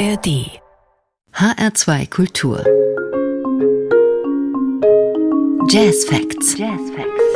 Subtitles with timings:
[0.00, 0.48] ARD
[1.34, 2.64] HR2 Kultur
[5.68, 6.56] Jazz Facts.
[6.56, 7.26] Jazz Facts.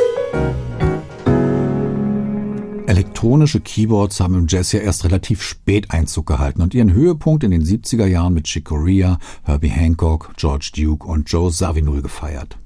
[2.87, 7.51] Elektronische Keyboards haben im Jazz ja erst relativ spät Einzug gehalten und ihren Höhepunkt in
[7.51, 12.57] den 70er Jahren mit Chick Corea, Herbie Hancock, George Duke und Joe Zawinul gefeiert.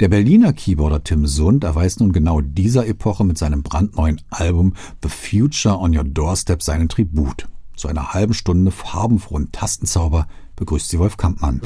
[0.00, 4.74] Der Berliner Keyboarder Tim Sund erweist nun genau dieser Epoche mit seinem brandneuen Album
[5.04, 7.46] The Future on Your Doorstep seinen Tribut.
[7.76, 11.60] Zu einer halben Stunde farbenfrohen Tastenzauber begrüßt sie Wolf Kampmann.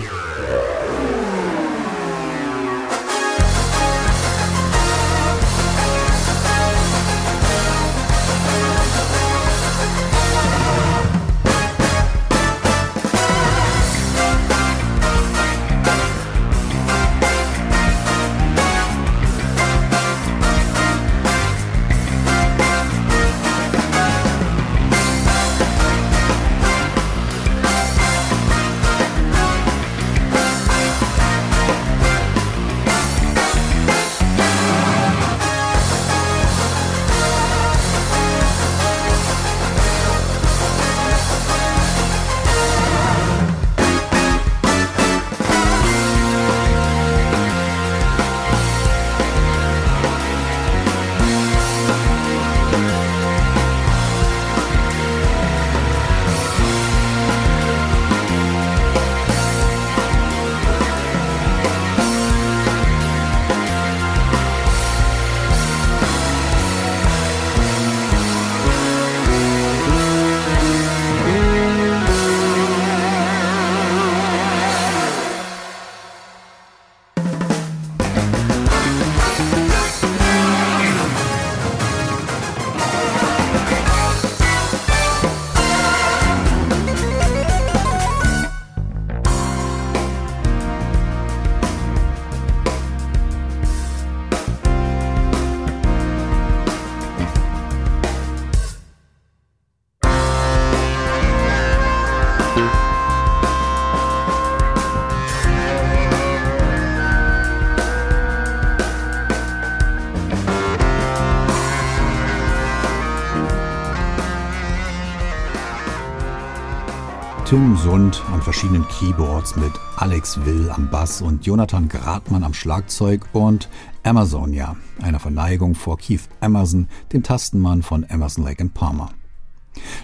[117.83, 123.69] Sund an verschiedenen Keyboards mit Alex Will am Bass und Jonathan Gradmann am Schlagzeug und
[124.03, 129.11] Amazonia, einer Verneigung vor Keith Emerson, dem Tastenmann von Emerson Lake Palmer.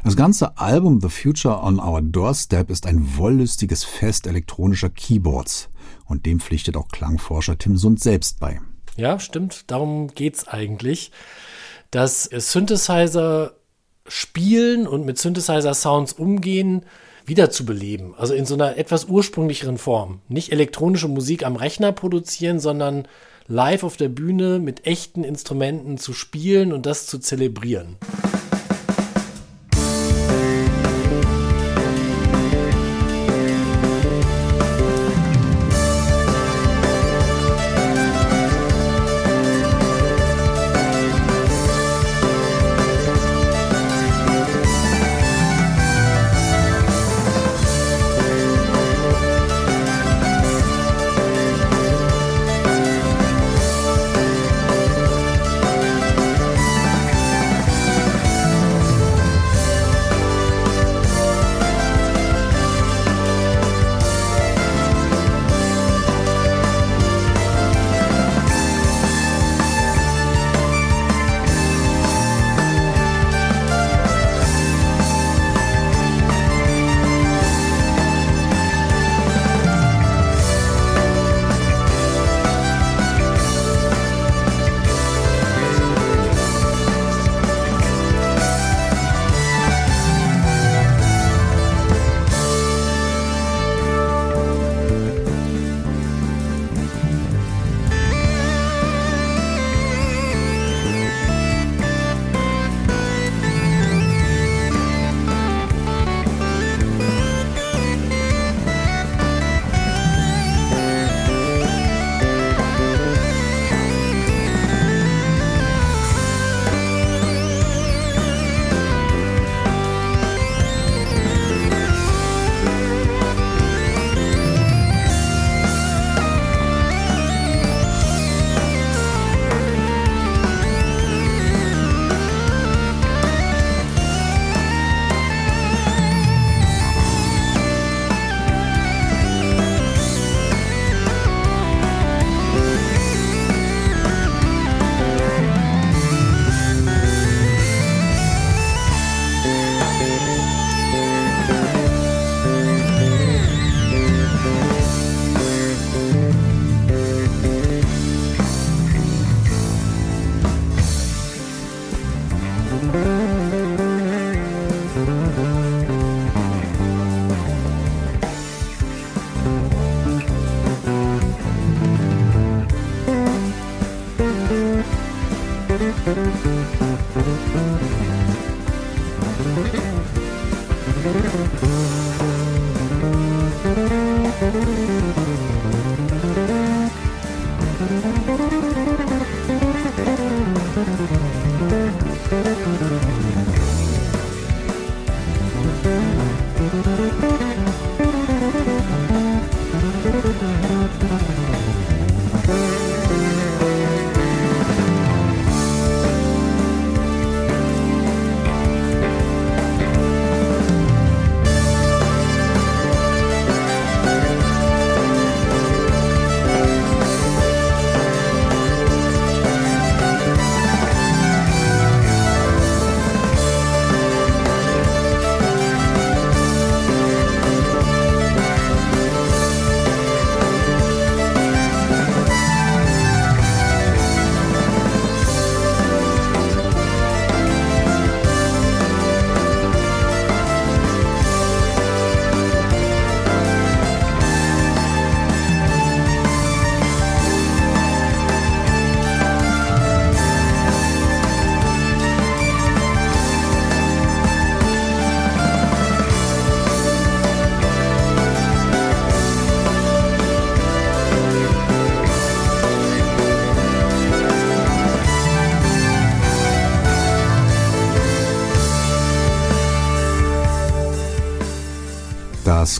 [0.05, 5.69] Das ganze Album The Future on Our Doorstep ist ein wollüstiges Fest elektronischer Keyboards
[6.07, 8.61] und dem pflichtet auch Klangforscher Tim Sund selbst bei.
[8.97, 11.11] Ja, stimmt, darum geht's eigentlich,
[11.91, 13.53] dass Synthesizer
[14.07, 16.85] spielen und mit Synthesizer-Sounds umgehen
[17.27, 18.15] wiederzubeleben.
[18.17, 20.21] Also in so einer etwas ursprünglicheren Form.
[20.29, 23.09] Nicht elektronische Musik am Rechner produzieren, sondern
[23.47, 27.97] live auf der Bühne mit echten Instrumenten zu spielen und das zu zelebrieren.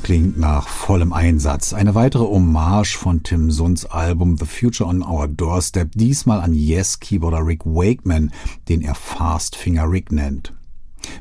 [0.05, 1.73] Klingt nach vollem Einsatz.
[1.73, 7.45] Eine weitere Hommage von Tim Sunds Album The Future on Our Doorstep, diesmal an Yes-Keyboarder
[7.45, 8.31] Rick Wakeman,
[8.69, 10.53] den er Fast Finger Rick nennt.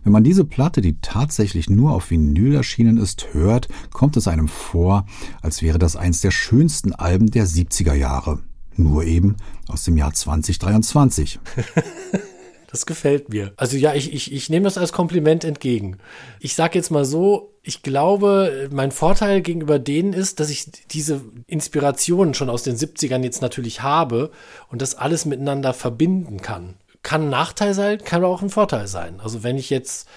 [0.04, 4.50] Wenn man diese Platte, die tatsächlich nur auf Vinyl erschienen ist, hört, kommt es einem
[4.50, 5.06] vor,
[5.42, 8.40] als wäre das eins der schönsten Alben der 70er Jahre.
[8.76, 9.38] Nur eben
[9.70, 11.40] aus dem Jahr 2023.
[12.74, 13.54] Das gefällt mir.
[13.56, 16.00] Also ja, ich, ich, ich nehme das als Kompliment entgegen.
[16.40, 21.22] Ich sage jetzt mal so, ich glaube, mein Vorteil gegenüber denen ist, dass ich diese
[21.46, 24.32] Inspirationen schon aus den 70ern jetzt natürlich habe
[24.72, 26.74] und das alles miteinander verbinden kann.
[27.04, 29.20] Kann ein Nachteil sein, kann aber auch ein Vorteil sein.
[29.20, 30.08] Also wenn ich jetzt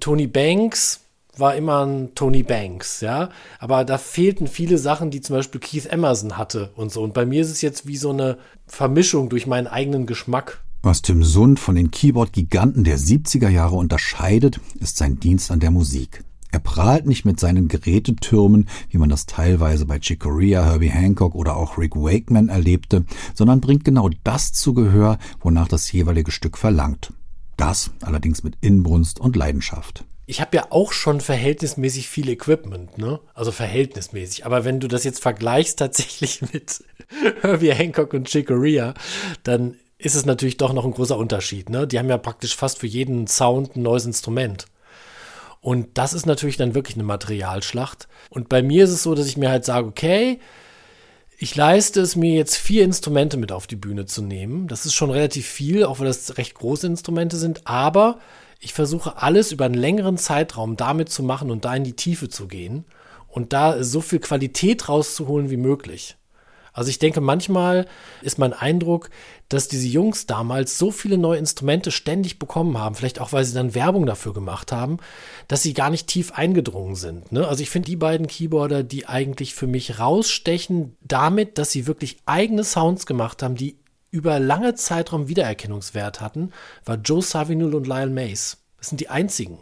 [0.00, 1.00] Tony Banks
[1.36, 3.28] war immer ein Tony Banks, ja.
[3.58, 7.02] Aber da fehlten viele Sachen, die zum Beispiel Keith Emerson hatte und so.
[7.02, 10.62] Und bei mir ist es jetzt wie so eine Vermischung durch meinen eigenen Geschmack.
[10.82, 15.70] Was Tim Sund von den Keyboard-Giganten der 70er Jahre unterscheidet, ist sein Dienst an der
[15.70, 16.24] Musik.
[16.52, 21.34] Er prahlt nicht mit seinen Gerätetürmen, wie man das teilweise bei Chick Corea, Herbie Hancock
[21.34, 26.56] oder auch Rick Wakeman erlebte, sondern bringt genau das zu Gehör, wonach das jeweilige Stück
[26.56, 27.12] verlangt.
[27.56, 30.04] Das allerdings mit Inbrunst und Leidenschaft.
[30.28, 33.20] Ich habe ja auch schon verhältnismäßig viel Equipment, ne?
[33.34, 34.44] Also verhältnismäßig.
[34.44, 36.82] Aber wenn du das jetzt vergleichst tatsächlich mit
[37.42, 38.94] Herbie Hancock und Chick Corea,
[39.44, 41.70] dann ist es natürlich doch noch ein großer Unterschied.
[41.70, 41.86] Ne?
[41.86, 44.66] Die haben ja praktisch fast für jeden Sound ein neues Instrument.
[45.60, 48.06] Und das ist natürlich dann wirklich eine Materialschlacht.
[48.30, 50.38] Und bei mir ist es so, dass ich mir halt sage, okay,
[51.38, 54.68] ich leiste es mir jetzt vier Instrumente mit auf die Bühne zu nehmen.
[54.68, 57.66] Das ist schon relativ viel, auch weil das recht große Instrumente sind.
[57.66, 58.20] Aber
[58.60, 62.28] ich versuche alles über einen längeren Zeitraum damit zu machen und da in die Tiefe
[62.28, 62.84] zu gehen
[63.28, 66.16] und da so viel Qualität rauszuholen wie möglich.
[66.76, 67.86] Also ich denke, manchmal
[68.20, 69.08] ist mein Eindruck,
[69.48, 73.54] dass diese Jungs damals so viele neue Instrumente ständig bekommen haben, vielleicht auch, weil sie
[73.54, 74.98] dann Werbung dafür gemacht haben,
[75.48, 77.32] dass sie gar nicht tief eingedrungen sind.
[77.32, 77.48] Ne?
[77.48, 82.18] Also ich finde die beiden Keyboarder, die eigentlich für mich rausstechen, damit, dass sie wirklich
[82.26, 83.78] eigene Sounds gemacht haben, die
[84.10, 86.52] über lange Zeitraum Wiedererkennungswert hatten,
[86.84, 88.58] war Joe Savinul und Lyle Mays.
[88.76, 89.58] Das sind die einzigen.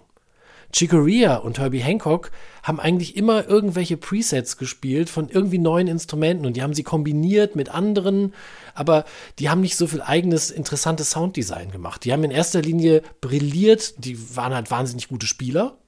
[0.74, 2.32] Chicoria und Herbie Hancock
[2.64, 7.54] haben eigentlich immer irgendwelche Presets gespielt von irgendwie neuen Instrumenten und die haben sie kombiniert
[7.54, 8.34] mit anderen,
[8.74, 9.04] aber
[9.38, 12.04] die haben nicht so viel eigenes interessantes Sounddesign gemacht.
[12.04, 15.78] Die haben in erster Linie brilliert, die waren halt wahnsinnig gute Spieler.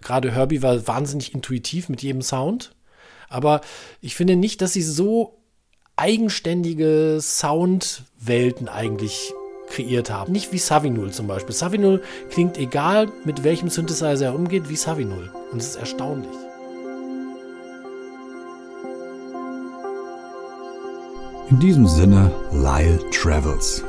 [0.00, 2.76] Gerade Herbie war wahnsinnig intuitiv mit jedem Sound.
[3.28, 3.62] Aber
[4.00, 5.38] ich finde nicht, dass sie so
[5.96, 9.32] eigenständige Soundwelten eigentlich
[9.68, 10.32] kreiert haben.
[10.32, 11.54] Nicht wie Savinul zum Beispiel.
[11.54, 15.30] Savinul klingt egal, mit welchem Synthesizer er umgeht, wie Savinul.
[15.52, 16.30] Und es ist erstaunlich.
[21.48, 23.84] In diesem Sinne, Lyle Travels.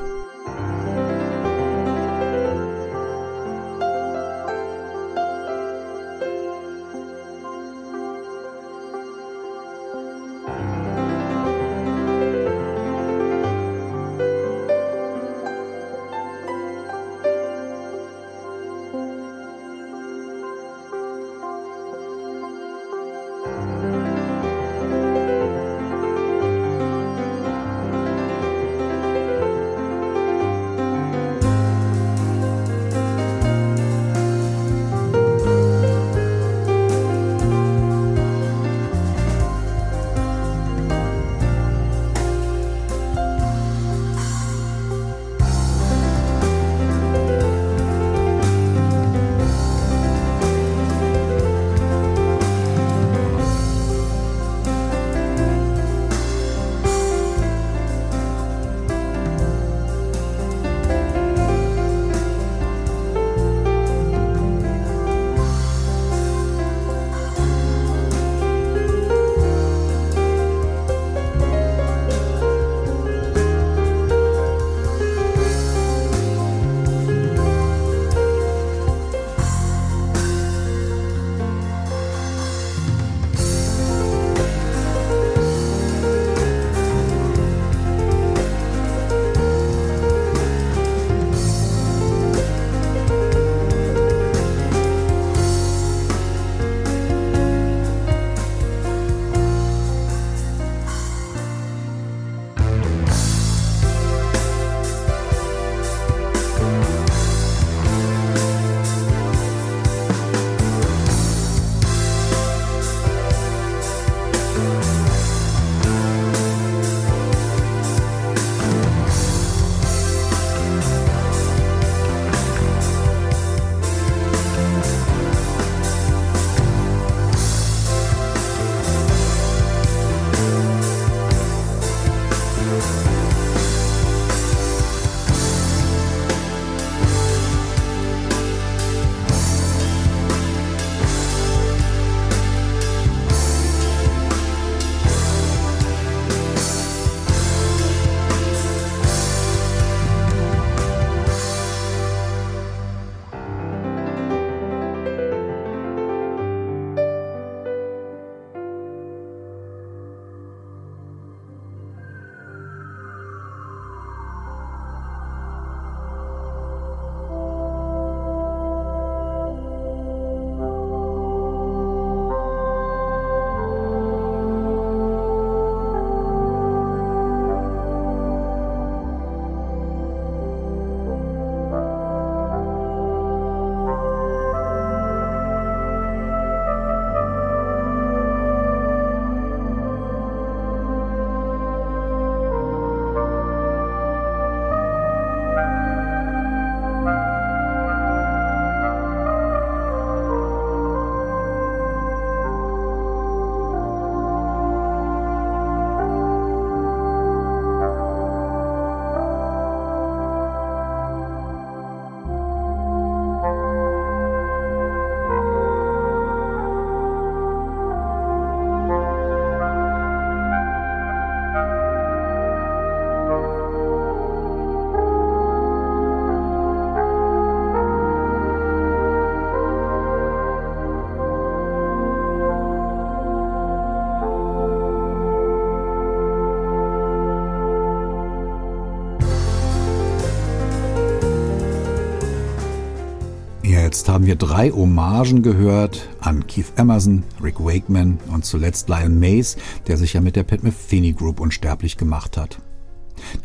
[244.18, 249.96] Haben wir drei Hommagen gehört an Keith Emerson, Rick Wakeman und zuletzt Lion Mays, der
[249.96, 252.58] sich ja mit der Pat Metheny Group unsterblich gemacht hat.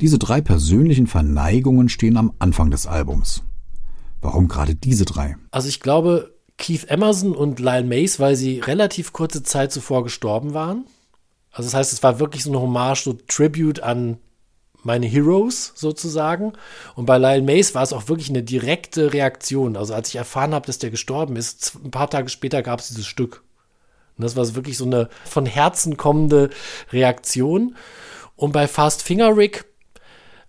[0.00, 3.42] Diese drei persönlichen Verneigungen stehen am Anfang des Albums.
[4.22, 5.36] Warum gerade diese drei?
[5.50, 10.54] Also ich glaube, Keith Emerson und Lyle Mays, weil sie relativ kurze Zeit zuvor gestorben
[10.54, 10.86] waren.
[11.50, 14.16] Also das heißt, es war wirklich so eine Hommage, so Tribute an
[14.82, 16.52] meine Heroes sozusagen.
[16.94, 19.76] Und bei Lyle Mays war es auch wirklich eine direkte Reaktion.
[19.76, 22.88] Also als ich erfahren habe, dass der gestorben ist, ein paar Tage später gab es
[22.88, 23.42] dieses Stück.
[24.18, 26.50] Und das war wirklich so eine von Herzen kommende
[26.92, 27.76] Reaktion.
[28.36, 29.64] Und bei Fast Finger Rick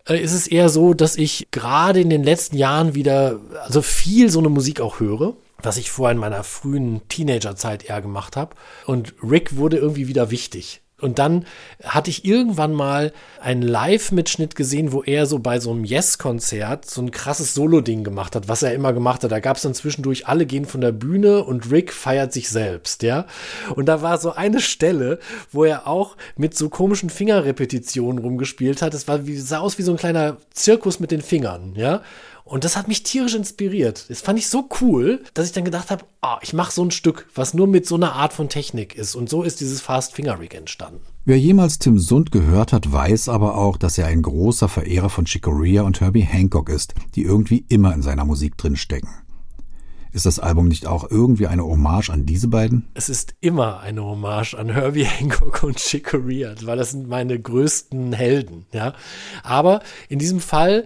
[0.08, 4.30] äh, ist es eher so, dass ich gerade in den letzten Jahren wieder, also viel
[4.30, 5.36] so eine Musik auch höre
[5.66, 8.56] was ich vorher in meiner frühen Teenagerzeit eher gemacht habe.
[8.86, 10.83] Und Rick wurde irgendwie wieder wichtig.
[11.04, 11.46] Und dann
[11.84, 17.02] hatte ich irgendwann mal einen Live-Mitschnitt gesehen, wo er so bei so einem Yes-Konzert so
[17.02, 19.32] ein krasses Solo-Ding gemacht hat, was er immer gemacht hat.
[19.32, 23.04] Da gab es dann zwischendurch, alle gehen von der Bühne und Rick feiert sich selbst,
[23.04, 23.26] ja.
[23.76, 25.20] Und da war so eine Stelle,
[25.52, 28.94] wo er auch mit so komischen Fingerrepetitionen rumgespielt hat.
[28.94, 32.02] Es sah aus wie so ein kleiner Zirkus mit den Fingern, ja.
[32.46, 34.06] Und das hat mich tierisch inspiriert.
[34.10, 36.92] Das fand ich so cool, dass ich dann gedacht habe, oh, ich mache so ein
[36.92, 39.16] Stück, was nur mit so einer Art von Technik ist.
[39.16, 41.00] Und so ist dieses Fast Finger Rig entstanden.
[41.26, 45.24] Wer jemals Tim Sund gehört hat, weiß aber auch, dass er ein großer Verehrer von
[45.24, 49.10] Chick Corea und Herbie Hancock ist, die irgendwie immer in seiner Musik drinstecken.
[50.14, 52.88] Ist das Album nicht auch irgendwie eine Hommage an diese beiden?
[52.94, 57.40] Es ist immer eine Hommage an Herbie Hancock und Chick Corea, weil das sind meine
[57.40, 58.94] größten Helden, ja.
[59.42, 60.86] Aber in diesem Fall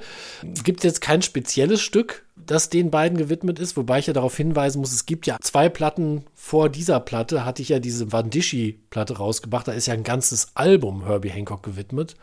[0.63, 4.37] gibt es jetzt kein spezielles Stück, das den beiden gewidmet ist, wobei ich ja darauf
[4.37, 9.17] hinweisen muss, es gibt ja zwei Platten vor dieser Platte, hatte ich ja diese Vandishi-Platte
[9.17, 12.15] rausgebracht, da ist ja ein ganzes Album Herbie Hancock gewidmet.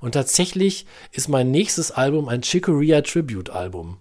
[0.00, 3.96] Und tatsächlich ist mein nächstes Album ein Chicoria Tribute-Album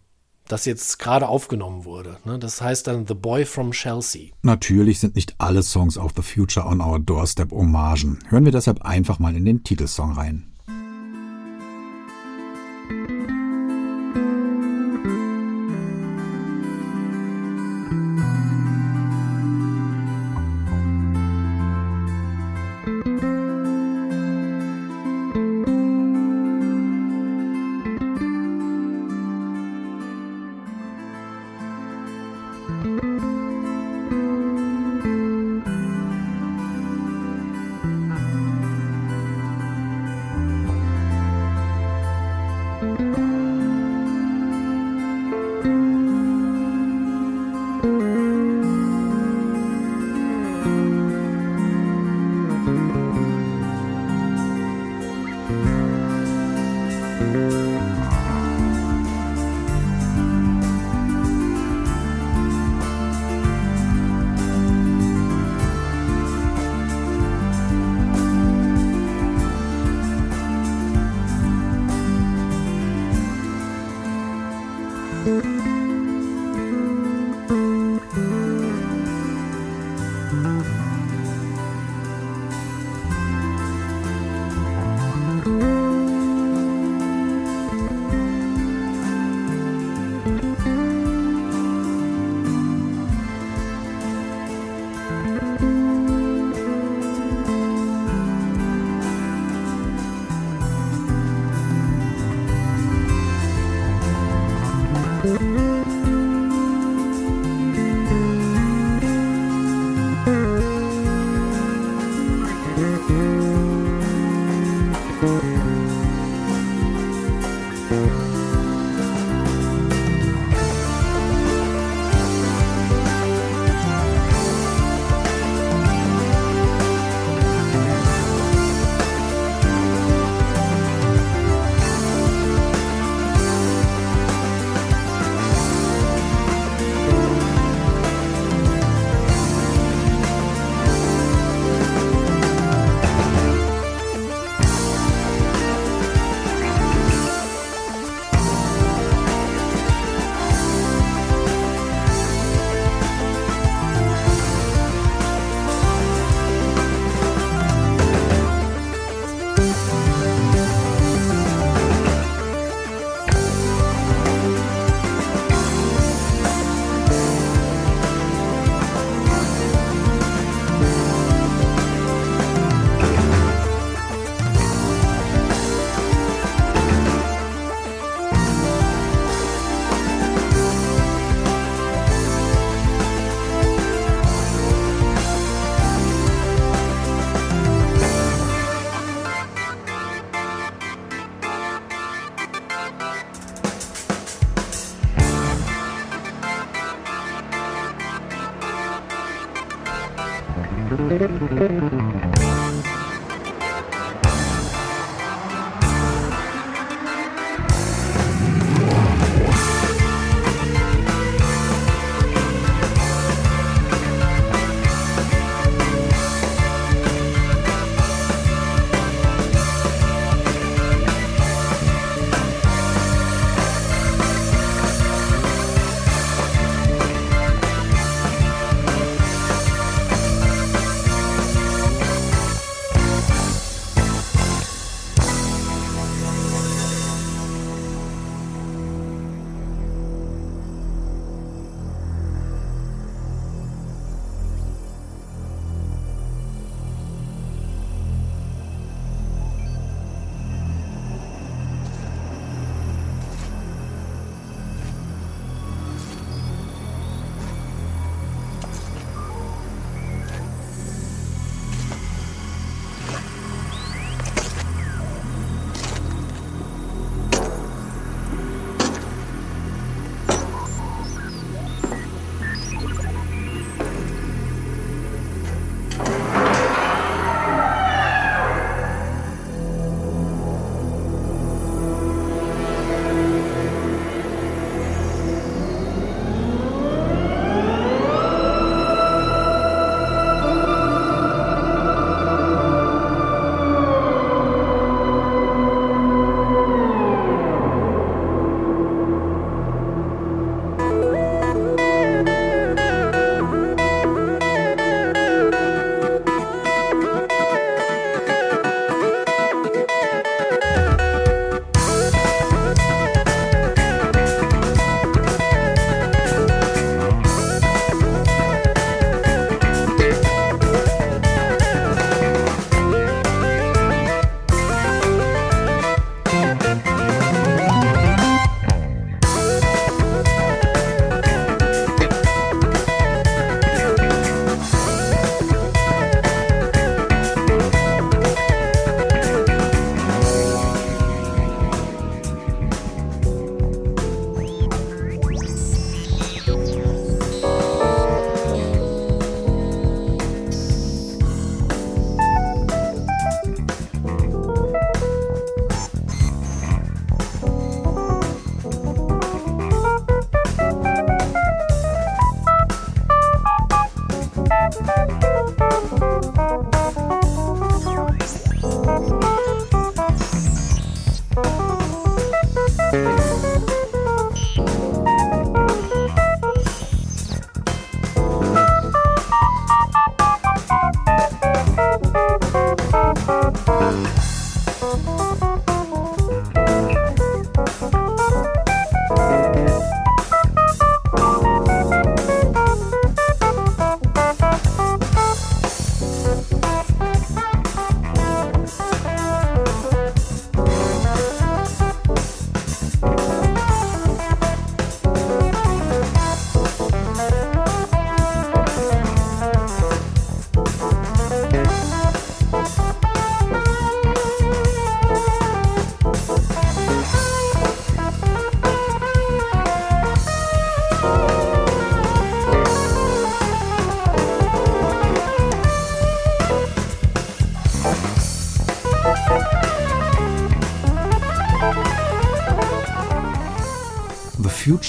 [0.50, 2.18] das jetzt gerade aufgenommen wurde.
[2.26, 2.38] Ne?
[2.40, 4.32] Das heißt dann The Boy from Chelsea.
[4.42, 8.20] Natürlich sind nicht alle Songs auf The Future on Our Doorstep Hommagen.
[8.28, 10.52] Hören wir deshalb einfach mal in den Titelsong rein.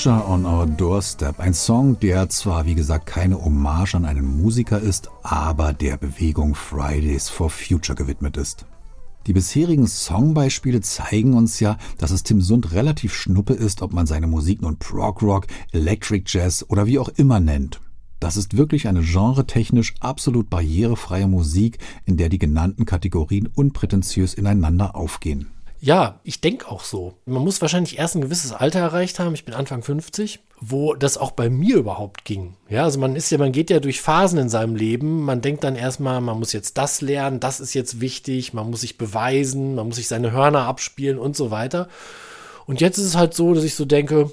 [0.01, 1.41] Future on Our Doorstep.
[1.41, 6.55] Ein Song, der zwar, wie gesagt, keine Hommage an einen Musiker ist, aber der Bewegung
[6.55, 8.65] Fridays for Future gewidmet ist.
[9.27, 14.07] Die bisherigen Songbeispiele zeigen uns ja, dass es Tim Sund relativ schnuppe ist, ob man
[14.07, 17.83] seine Musik nun Prog Rock, Electric Jazz oder wie auch immer nennt.
[18.21, 24.97] Das ist wirklich eine genretechnisch absolut barrierefreie Musik, in der die genannten Kategorien unprätentiös ineinander
[24.97, 25.49] aufgehen.
[25.83, 27.15] Ja, ich denke auch so.
[27.25, 29.33] Man muss wahrscheinlich erst ein gewisses Alter erreicht haben.
[29.33, 32.55] Ich bin Anfang 50, wo das auch bei mir überhaupt ging.
[32.69, 35.25] Ja, also man ist ja, man geht ja durch Phasen in seinem Leben.
[35.25, 38.83] Man denkt dann erstmal, man muss jetzt das lernen, das ist jetzt wichtig, man muss
[38.83, 41.89] sich beweisen, man muss sich seine Hörner abspielen und so weiter.
[42.67, 44.31] Und jetzt ist es halt so, dass ich so denke,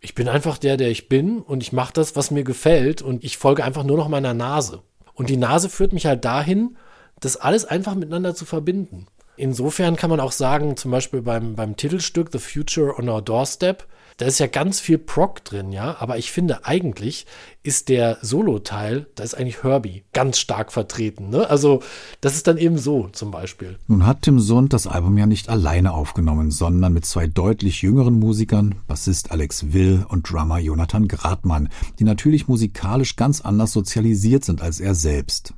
[0.00, 3.22] ich bin einfach der, der ich bin und ich mache das, was mir gefällt und
[3.22, 4.82] ich folge einfach nur noch meiner Nase.
[5.12, 6.78] Und die Nase führt mich halt dahin,
[7.20, 9.06] das alles einfach miteinander zu verbinden.
[9.40, 13.86] Insofern kann man auch sagen, zum Beispiel beim, beim Titelstück The Future on Our Doorstep,
[14.18, 17.24] da ist ja ganz viel Proc drin, ja, aber ich finde eigentlich
[17.62, 21.48] ist der Solo-Teil, da ist eigentlich Herbie ganz stark vertreten, ne?
[21.48, 21.82] Also
[22.20, 23.78] das ist dann eben so zum Beispiel.
[23.86, 28.18] Nun hat Tim Sund das Album ja nicht alleine aufgenommen, sondern mit zwei deutlich jüngeren
[28.18, 34.60] Musikern, Bassist Alex Will und Drummer Jonathan Gradmann, die natürlich musikalisch ganz anders sozialisiert sind
[34.60, 35.54] als er selbst.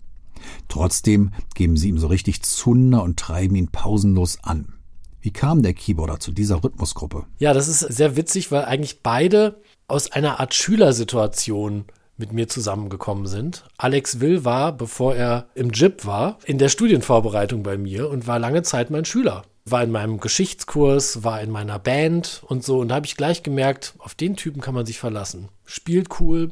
[0.69, 4.75] Trotzdem geben sie ihm so richtig Zunder und treiben ihn pausenlos an.
[5.21, 7.27] Wie kam der Keyboarder zu dieser Rhythmusgruppe?
[7.39, 11.85] Ja, das ist sehr witzig, weil eigentlich beide aus einer Art Schülersituation
[12.17, 13.65] mit mir zusammengekommen sind.
[13.79, 18.39] Alex Will war, bevor er im JIP war, in der Studienvorbereitung bei mir und war
[18.39, 19.43] lange Zeit mein Schüler.
[19.65, 22.81] War in meinem Geschichtskurs, war in meiner Band und so.
[22.81, 25.49] Und da habe ich gleich gemerkt, auf den Typen kann man sich verlassen.
[25.65, 26.51] Spielt cool,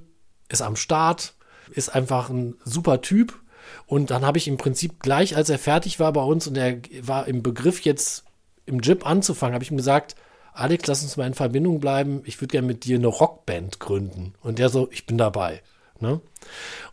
[0.48, 1.34] ist am Start,
[1.70, 3.40] ist einfach ein super Typ.
[3.86, 6.78] Und dann habe ich im Prinzip gleich, als er fertig war bei uns und er
[7.02, 8.24] war im Begriff jetzt
[8.66, 10.14] im Jip anzufangen, habe ich ihm gesagt,
[10.52, 12.22] Alex, lass uns mal in Verbindung bleiben.
[12.24, 14.34] Ich würde gerne mit dir eine Rockband gründen.
[14.42, 15.62] Und der so, ich bin dabei.
[16.00, 16.20] Ne?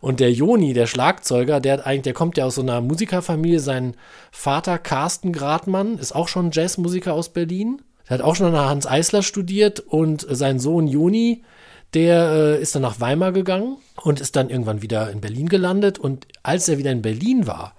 [0.00, 3.60] Und der Joni, der Schlagzeuger, der eigentlich, der kommt ja aus so einer Musikerfamilie.
[3.60, 3.96] Sein
[4.30, 7.82] Vater Carsten Gradmann ist auch schon Jazzmusiker aus Berlin.
[8.08, 11.42] Der hat auch schon an Hans Eisler studiert und sein Sohn Joni,
[11.94, 15.98] der äh, ist dann nach Weimar gegangen und ist dann irgendwann wieder in Berlin gelandet.
[15.98, 17.74] Und als er wieder in Berlin war,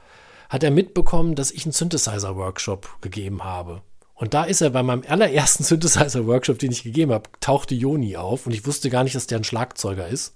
[0.50, 3.82] hat er mitbekommen, dass ich einen Synthesizer-Workshop gegeben habe.
[4.16, 8.46] Und da ist er bei meinem allerersten Synthesizer-Workshop, den ich gegeben habe, tauchte Joni auf
[8.46, 10.36] und ich wusste gar nicht, dass der ein Schlagzeuger ist.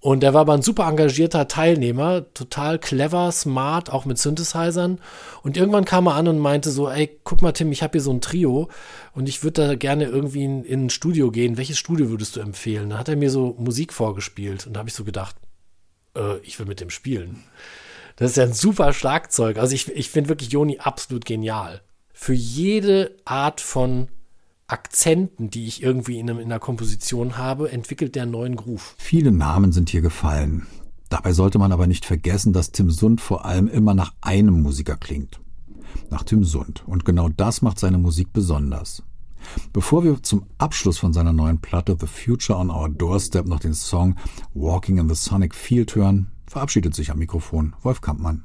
[0.00, 5.00] Und er war aber ein super engagierter Teilnehmer, total clever, smart, auch mit Synthesizern.
[5.42, 8.00] Und irgendwann kam er an und meinte so, ey, guck mal, Tim, ich habe hier
[8.00, 8.68] so ein Trio
[9.12, 11.56] und ich würde da gerne irgendwie in, in, ein Studio gehen.
[11.56, 12.90] Welches Studio würdest du empfehlen?
[12.90, 15.34] Dann hat er mir so Musik vorgespielt und da habe ich so gedacht,
[16.16, 17.42] äh, ich will mit dem spielen.
[18.14, 19.58] Das ist ja ein super Schlagzeug.
[19.58, 21.82] Also ich, ich finde wirklich Joni absolut genial
[22.12, 24.08] für jede Art von
[24.68, 28.94] Akzenten, die ich irgendwie in, einer Komposition habe, entwickelt der neuen Groove.
[28.98, 30.66] Viele Namen sind hier gefallen.
[31.08, 34.96] Dabei sollte man aber nicht vergessen, dass Tim Sund vor allem immer nach einem Musiker
[34.96, 35.40] klingt.
[36.10, 36.84] Nach Tim Sund.
[36.86, 39.02] Und genau das macht seine Musik besonders.
[39.72, 43.72] Bevor wir zum Abschluss von seiner neuen Platte The Future on Our Doorstep noch den
[43.72, 44.16] Song
[44.52, 48.44] Walking in the Sonic Field hören, verabschiedet sich am Mikrofon Wolf Kampmann.